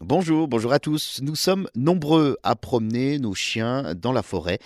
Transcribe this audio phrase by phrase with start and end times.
[0.00, 1.18] Bonjour, bonjour à tous.
[1.22, 4.60] Nous sommes nombreux à promener nos chiens dans la forêt.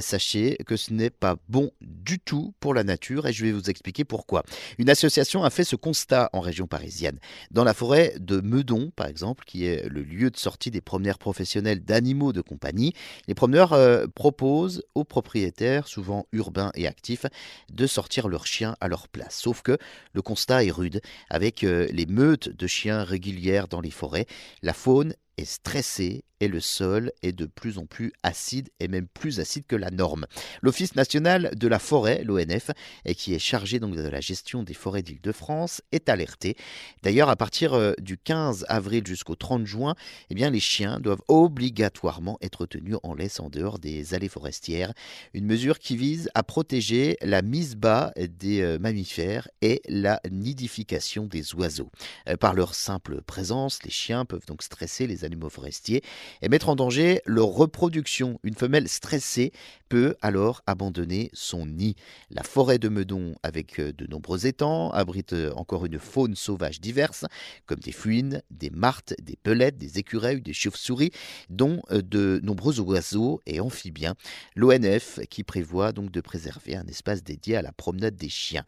[0.00, 3.70] sachez que ce n'est pas bon du tout pour la nature et je vais vous
[3.70, 4.42] expliquer pourquoi.
[4.78, 7.20] Une association a fait ce constat en région parisienne.
[7.52, 11.18] Dans la forêt de Meudon, par exemple, qui est le lieu de sortie des promeneurs
[11.18, 12.92] professionnels d'animaux de compagnie,
[13.28, 17.26] les promeneurs euh, proposent aux propriétaires, souvent urbains et actifs,
[17.72, 19.36] de sortir leurs chiens à leur place.
[19.36, 19.78] Sauf que
[20.12, 21.00] le constat est rude.
[21.30, 24.26] Avec euh, les meutes de chiens régulières dans les forêts,
[24.72, 29.38] faune est stressée et le sol est de plus en plus acide et même plus
[29.38, 30.26] acide que la norme.
[30.60, 32.72] L'Office national de la forêt, l'ONF,
[33.16, 36.56] qui est chargé donc de la gestion des forêts d'Île-de-France, est alerté.
[37.04, 39.94] D'ailleurs, à partir euh, du 15 avril jusqu'au 30 juin,
[40.30, 44.94] eh bien, les chiens doivent obligatoirement être tenus en laisse en dehors des allées forestières.
[45.34, 51.26] Une mesure qui vise à protéger la mise bas des euh, mammifères et la nidification
[51.26, 51.92] des oiseaux.
[52.28, 56.02] Euh, par leur simple présence, les chiens peuvent donc stresser les animaux forestiers
[56.40, 58.38] et mettre en danger leur reproduction.
[58.42, 59.52] Une femelle stressée
[59.88, 61.96] peut alors abandonner son nid.
[62.30, 66.80] La forêt de Meudon, avec euh, de nombreux étangs, abrite euh, encore une faune sauvage
[66.80, 67.26] diverse,
[67.66, 71.10] comme des fouines, des martes, des pelettes, des écureuils, des chauves-souris,
[71.50, 74.14] dont euh, de nombreux oiseaux et amphibiens.
[74.56, 78.64] L'ONF qui prévoit donc de préserver un espace dédié à la promenade des chiens.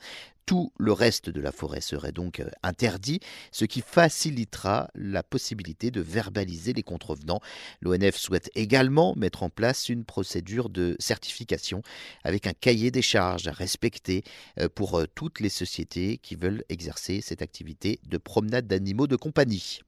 [0.46, 5.90] Tout le reste de la forêt serait donc euh, interdit, ce qui facilitera la possibilité
[5.90, 7.40] de verbaliser les contrevenants.
[7.80, 11.82] L'ONF souhaite également mettre en place une procédure de certification
[12.24, 14.22] avec un cahier des charges à respecter
[14.60, 19.16] euh, pour euh, toutes les sociétés qui veulent exercer cette activité de promenade d'animaux de
[19.16, 19.80] compagnie.